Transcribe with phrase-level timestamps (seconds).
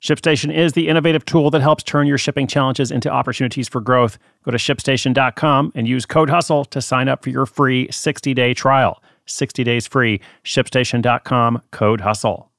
[0.00, 4.18] ShipStation is the innovative tool that helps turn your shipping challenges into opportunities for growth.
[4.44, 8.54] Go to shipstation.com and use code HUSTLE to sign up for your free 60 day
[8.54, 9.02] trial.
[9.26, 10.22] 60 days free.
[10.42, 12.50] ShipStation.com, code HUSTLE.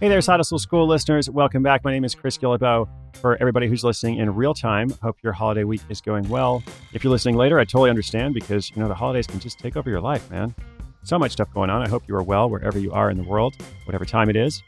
[0.00, 1.28] Hey there, Side Hustle School listeners.
[1.28, 1.84] Welcome back.
[1.84, 2.88] My name is Chris Guillebeau.
[3.20, 6.62] For everybody who's listening in real time, hope your holiday week is going well.
[6.94, 9.76] If you're listening later, I totally understand because, you know, the holidays can just take
[9.76, 10.54] over your life, man.
[11.04, 11.82] So much stuff going on.
[11.82, 14.62] I hope you are well wherever you are in the world, whatever time it is.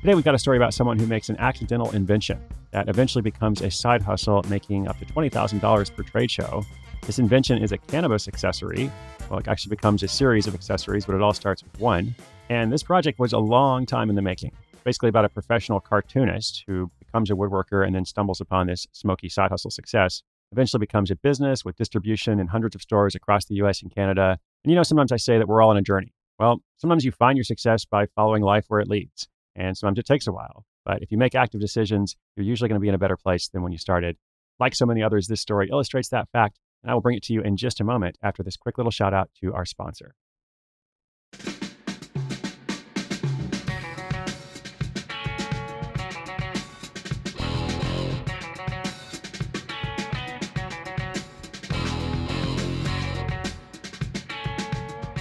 [0.00, 2.38] Today, we've got a story about someone who makes an accidental invention
[2.70, 6.64] that eventually becomes a side hustle, making up to $20,000 per trade show.
[7.06, 8.92] This invention is a cannabis accessory.
[9.30, 12.14] Well, it actually becomes a series of accessories, but it all starts with one.
[12.50, 14.52] And this project was a long time in the making.
[14.84, 19.28] Basically, about a professional cartoonist who becomes a woodworker and then stumbles upon this smoky
[19.28, 20.22] side hustle success.
[20.52, 24.38] Eventually becomes a business with distribution in hundreds of stores across the US and Canada,
[24.64, 26.12] and you know, sometimes I say that we're all on a journey.
[26.38, 30.06] Well, sometimes you find your success by following life where it leads, and sometimes it
[30.06, 30.64] takes a while.
[30.84, 33.48] But if you make active decisions, you're usually going to be in a better place
[33.48, 34.16] than when you started.
[34.60, 37.32] Like so many others, this story illustrates that fact, and I will bring it to
[37.32, 40.14] you in just a moment after this quick little shout out to our sponsor.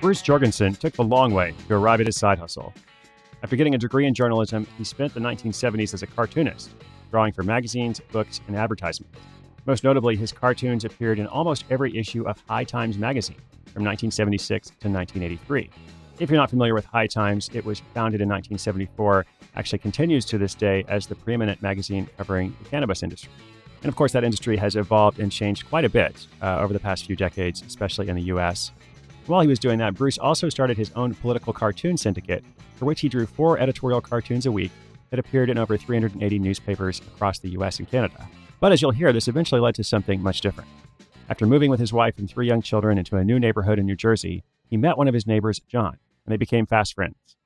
[0.00, 2.72] Bruce Jorgensen took the long way to arrive at his side hustle.
[3.42, 6.70] After getting a degree in journalism, he spent the 1970s as a cartoonist,
[7.10, 9.18] drawing for magazines, books, and advertisements.
[9.66, 13.36] Most notably, his cartoons appeared in almost every issue of High Times magazine
[13.66, 15.70] from 1976 to 1983.
[16.20, 19.26] If you're not familiar with High Times, it was founded in 1974,
[19.56, 23.32] actually continues to this day as the preeminent magazine covering the cannabis industry.
[23.82, 26.80] And of course, that industry has evolved and changed quite a bit uh, over the
[26.80, 28.72] past few decades, especially in the US.
[29.28, 32.42] While he was doing that, Bruce also started his own political cartoon syndicate,
[32.76, 34.72] for which he drew four editorial cartoons a week
[35.10, 38.26] that appeared in over 380 newspapers across the US and Canada.
[38.58, 40.70] But as you'll hear, this eventually led to something much different.
[41.28, 43.96] After moving with his wife and three young children into a new neighborhood in New
[43.96, 47.36] Jersey, he met one of his neighbors, John, and they became fast friends.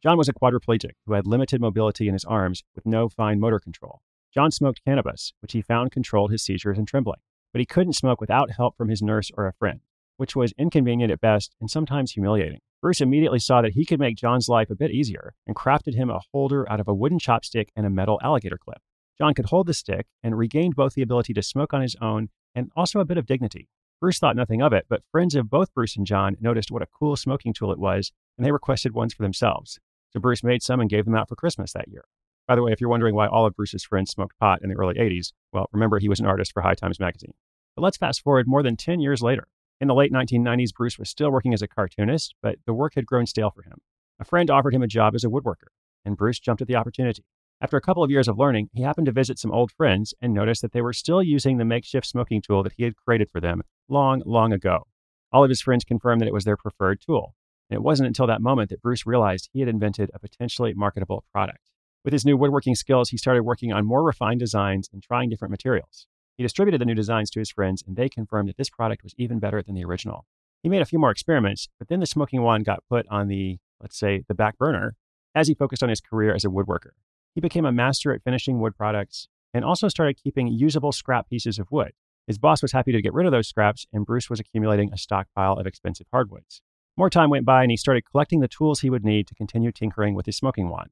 [0.00, 3.58] John was a quadriplegic who had limited mobility in his arms with no fine motor
[3.58, 4.00] control.
[4.32, 7.20] John smoked cannabis, which he found controlled his seizures and trembling,
[7.52, 9.80] but he couldn't smoke without help from his nurse or a friend
[10.16, 12.60] which was inconvenient at best and sometimes humiliating.
[12.80, 16.10] Bruce immediately saw that he could make John's life a bit easier and crafted him
[16.10, 18.78] a holder out of a wooden chopstick and a metal alligator clip.
[19.18, 22.28] John could hold the stick and regained both the ability to smoke on his own
[22.54, 23.68] and also a bit of dignity.
[24.00, 26.88] Bruce thought nothing of it, but friends of both Bruce and John noticed what a
[26.88, 29.78] cool smoking tool it was, and they requested ones for themselves.
[30.10, 32.04] So Bruce made some and gave them out for Christmas that year.
[32.48, 34.74] By the way, if you're wondering why all of Bruce's friends smoked pot in the
[34.74, 37.34] early 80s, well, remember he was an artist for High Times magazine.
[37.76, 39.46] But let's fast forward more than 10 years later.
[39.82, 43.04] In the late 1990s, Bruce was still working as a cartoonist, but the work had
[43.04, 43.80] grown stale for him.
[44.20, 45.72] A friend offered him a job as a woodworker,
[46.04, 47.24] and Bruce jumped at the opportunity.
[47.60, 50.32] After a couple of years of learning, he happened to visit some old friends and
[50.32, 53.40] noticed that they were still using the makeshift smoking tool that he had created for
[53.40, 54.86] them long, long ago.
[55.32, 57.34] All of his friends confirmed that it was their preferred tool.
[57.68, 61.24] And it wasn't until that moment that Bruce realized he had invented a potentially marketable
[61.32, 61.70] product.
[62.04, 65.50] With his new woodworking skills, he started working on more refined designs and trying different
[65.50, 66.06] materials.
[66.36, 69.14] He distributed the new designs to his friends, and they confirmed that this product was
[69.18, 70.26] even better than the original.
[70.62, 73.58] He made a few more experiments, but then the smoking wand got put on the,
[73.80, 74.94] let's say, the back burner
[75.34, 76.90] as he focused on his career as a woodworker.
[77.34, 81.58] He became a master at finishing wood products and also started keeping usable scrap pieces
[81.58, 81.92] of wood.
[82.26, 84.98] His boss was happy to get rid of those scraps, and Bruce was accumulating a
[84.98, 86.62] stockpile of expensive hardwoods.
[86.96, 89.72] More time went by, and he started collecting the tools he would need to continue
[89.72, 90.90] tinkering with his smoking wand.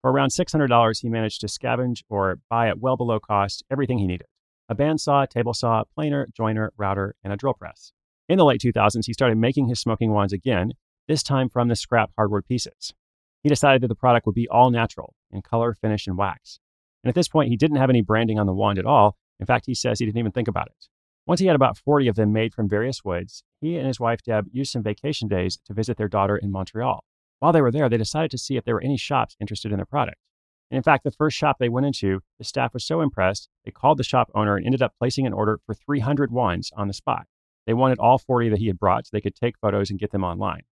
[0.00, 4.06] For around $600, he managed to scavenge or buy at well below cost everything he
[4.06, 4.26] needed
[4.68, 7.92] a bandsaw, table saw, planer, joiner, router, and a drill press.
[8.28, 10.72] In the late 2000s, he started making his smoking wands again,
[11.08, 12.94] this time from the scrap hardwood pieces.
[13.42, 16.60] He decided that the product would be all natural in color, finish, and wax.
[17.02, 19.16] And at this point, he didn't have any branding on the wand at all.
[19.40, 20.88] In fact, he says he didn't even think about it.
[21.26, 24.22] Once he had about 40 of them made from various woods, he and his wife
[24.22, 27.04] Deb used some vacation days to visit their daughter in Montreal.
[27.38, 29.78] While they were there, they decided to see if there were any shops interested in
[29.78, 30.18] the product.
[30.72, 33.70] And in fact, the first shop they went into, the staff was so impressed, they
[33.70, 36.94] called the shop owner and ended up placing an order for 300 wands on the
[36.94, 37.26] spot.
[37.66, 40.12] They wanted all 40 that he had brought so they could take photos and get
[40.12, 40.62] them online.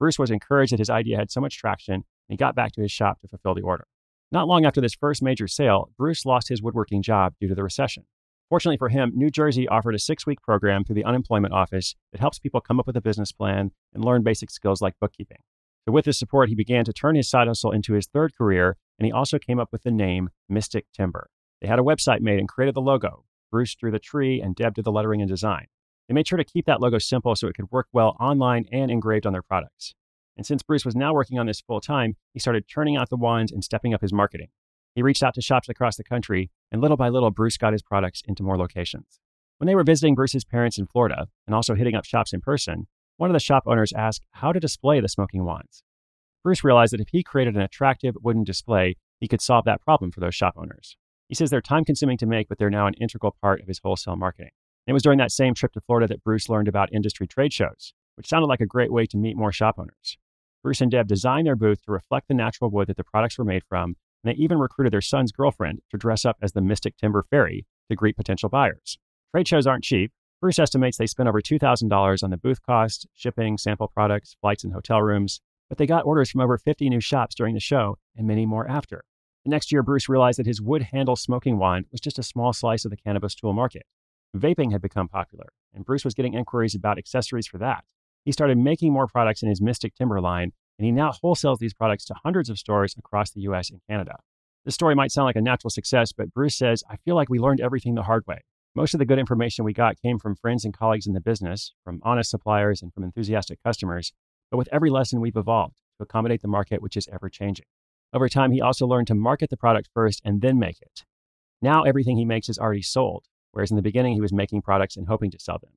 [0.00, 2.80] Bruce was encouraged that his idea had so much traction, and he got back to
[2.80, 3.84] his shop to fulfill the order.
[4.30, 7.62] Not long after this first major sale, Bruce lost his woodworking job due to the
[7.62, 8.04] recession.
[8.48, 12.22] Fortunately for him, New Jersey offered a six week program through the unemployment office that
[12.22, 15.40] helps people come up with a business plan and learn basic skills like bookkeeping.
[15.84, 18.76] So, with this support, he began to turn his side hustle into his third career,
[19.02, 21.28] and he also came up with the name Mystic Timber.
[21.60, 23.24] They had a website made and created the logo.
[23.50, 25.66] Bruce drew the tree, and Deb did the lettering and design.
[26.06, 28.92] They made sure to keep that logo simple so it could work well online and
[28.92, 29.96] engraved on their products.
[30.36, 33.16] And since Bruce was now working on this full time, he started turning out the
[33.16, 34.50] wands and stepping up his marketing.
[34.94, 37.82] He reached out to shops across the country, and little by little, Bruce got his
[37.82, 39.18] products into more locations.
[39.58, 42.86] When they were visiting Bruce's parents in Florida and also hitting up shops in person,
[43.16, 45.82] one of the shop owners asked how to display the smoking wands.
[46.44, 50.10] Bruce realized that if he created an attractive wooden display, he could solve that problem
[50.10, 50.96] for those shop owners.
[51.28, 53.80] He says they're time consuming to make, but they're now an integral part of his
[53.82, 54.50] wholesale marketing.
[54.86, 57.52] And it was during that same trip to Florida that Bruce learned about industry trade
[57.52, 60.18] shows, which sounded like a great way to meet more shop owners.
[60.64, 63.44] Bruce and Deb designed their booth to reflect the natural wood that the products were
[63.44, 66.96] made from, and they even recruited their son's girlfriend to dress up as the Mystic
[66.96, 68.98] Timber Fairy to greet potential buyers.
[69.32, 70.12] Trade shows aren't cheap.
[70.40, 74.72] Bruce estimates they spent over $2,000 on the booth cost, shipping, sample products, flights, and
[74.72, 75.40] hotel rooms
[75.72, 78.68] but they got orders from over 50 new shops during the show and many more
[78.68, 79.04] after.
[79.46, 82.52] The next year, Bruce realized that his wood handle smoking wand was just a small
[82.52, 83.86] slice of the cannabis tool market.
[84.36, 87.84] Vaping had become popular, and Bruce was getting inquiries about accessories for that.
[88.22, 91.72] He started making more products in his Mystic Timber line, and he now wholesales these
[91.72, 94.16] products to hundreds of stores across the US and Canada.
[94.66, 97.38] This story might sound like a natural success, but Bruce says, I feel like we
[97.38, 98.42] learned everything the hard way.
[98.74, 101.72] Most of the good information we got came from friends and colleagues in the business,
[101.82, 104.12] from honest suppliers, and from enthusiastic customers.
[104.52, 107.64] But with every lesson, we've evolved to accommodate the market, which is ever changing.
[108.12, 111.06] Over time, he also learned to market the product first and then make it.
[111.62, 114.94] Now, everything he makes is already sold, whereas in the beginning, he was making products
[114.94, 115.70] and hoping to sell them.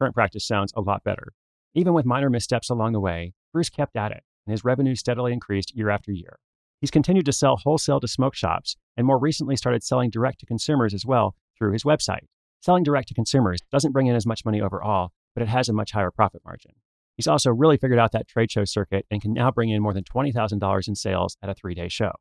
[0.00, 1.34] Current practice sounds a lot better.
[1.72, 5.32] Even with minor missteps along the way, Bruce kept at it, and his revenue steadily
[5.32, 6.40] increased year after year.
[6.80, 10.46] He's continued to sell wholesale to smoke shops, and more recently started selling direct to
[10.46, 12.26] consumers as well through his website.
[12.60, 15.72] Selling direct to consumers doesn't bring in as much money overall, but it has a
[15.72, 16.72] much higher profit margin.
[17.16, 19.94] He's also really figured out that trade show circuit and can now bring in more
[19.94, 22.12] than $20,000 in sales at a three day show.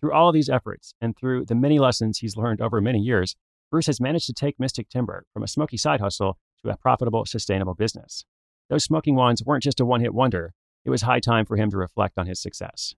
[0.00, 3.36] Through all of these efforts and through the many lessons he's learned over many years,
[3.70, 7.26] Bruce has managed to take Mystic Timber from a smoky side hustle to a profitable,
[7.26, 8.24] sustainable business.
[8.70, 10.54] Those smoking wands weren't just a one hit wonder,
[10.84, 12.94] it was high time for him to reflect on his success.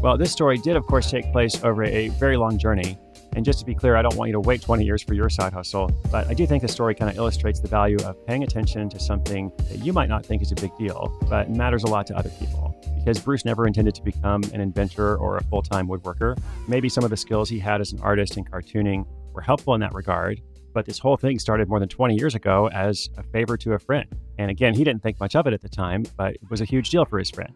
[0.00, 2.98] Well, this story did, of course, take place over a very long journey
[3.34, 5.28] and just to be clear, I don't want you to wait 20 years for your
[5.28, 8.44] side hustle, but I do think the story kind of illustrates the value of paying
[8.44, 11.88] attention to something that you might not think is a big deal, but matters a
[11.88, 12.74] lot to other people.
[12.98, 16.38] Because Bruce never intended to become an inventor or a full time woodworker.
[16.68, 19.80] Maybe some of the skills he had as an artist and cartooning were helpful in
[19.80, 20.40] that regard,
[20.72, 23.78] but this whole thing started more than 20 years ago as a favor to a
[23.78, 24.06] friend.
[24.38, 26.64] And again, he didn't think much of it at the time, but it was a
[26.64, 27.52] huge deal for his friend.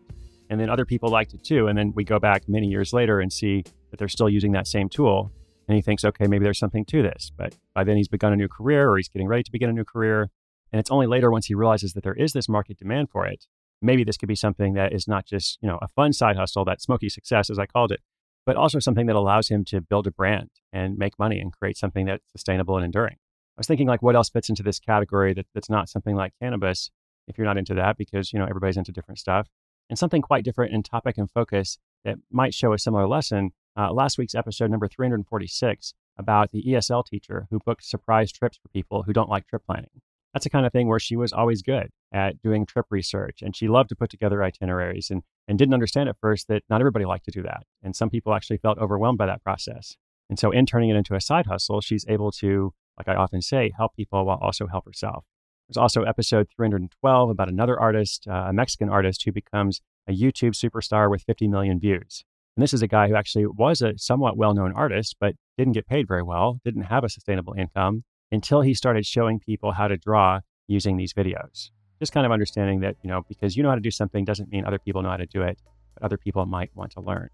[0.51, 1.69] And then other people liked it too.
[1.69, 4.67] And then we go back many years later and see that they're still using that
[4.67, 5.32] same tool
[5.69, 7.31] and he thinks, okay, maybe there's something to this.
[7.37, 9.75] But by then he's begun a new career or he's getting ready to begin a
[9.75, 10.31] new career.
[10.72, 13.46] And it's only later once he realizes that there is this market demand for it.
[13.81, 16.65] Maybe this could be something that is not just, you know, a fun side hustle,
[16.65, 18.01] that smoky success, as I called it,
[18.44, 21.77] but also something that allows him to build a brand and make money and create
[21.77, 23.17] something that's sustainable and enduring.
[23.58, 26.32] I was thinking like what else fits into this category that, that's not something like
[26.41, 26.91] cannabis,
[27.27, 29.48] if you're not into that, because you know everybody's into different stuff.
[29.91, 33.93] And something quite different in topic and focus that might show a similar lesson uh,
[33.93, 39.05] last week's episode number 346 about the ESL teacher who booked surprise trips for people
[39.05, 40.03] who don't like trip planning.
[40.35, 43.55] That's the kind of thing where she was always good at doing trip research and
[43.55, 47.05] she loved to put together itineraries and, and didn't understand at first that not everybody
[47.05, 47.65] liked to do that.
[47.82, 49.97] And some people actually felt overwhelmed by that process.
[50.29, 53.41] And so, in turning it into a side hustle, she's able to, like I often
[53.41, 55.25] say, help people while also help herself.
[55.67, 60.53] There's also episode 312 about another artist, uh, a Mexican artist who becomes a YouTube
[60.53, 62.25] superstar with 50 million views.
[62.58, 65.74] And this is a guy who actually was a somewhat well known artist, but didn't
[65.74, 69.86] get paid very well, didn't have a sustainable income until he started showing people how
[69.86, 71.70] to draw using these videos.
[72.00, 74.50] Just kind of understanding that, you know, because you know how to do something doesn't
[74.50, 75.60] mean other people know how to do it,
[75.94, 77.29] but other people might want to learn.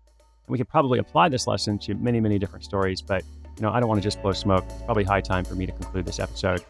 [0.46, 3.24] We could probably apply this lesson to many, many different stories, but
[3.56, 4.66] you know, I don't want to just blow smoke.
[4.68, 6.62] It's probably high time for me to conclude this episode.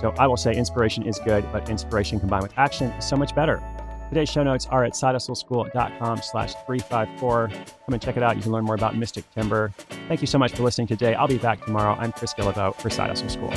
[0.00, 3.34] So I will say inspiration is good, but inspiration combined with action is so much
[3.34, 3.62] better.
[4.08, 7.48] Today's show notes are at sidehustleschool.com slash 354.
[7.48, 7.58] Come
[7.92, 8.36] and check it out.
[8.36, 9.72] You can learn more about Mystic Timber.
[10.08, 11.14] Thank you so much for listening today.
[11.14, 11.94] I'll be back tomorrow.
[11.94, 13.52] I'm Chris Guillebeau for Side Hustle School.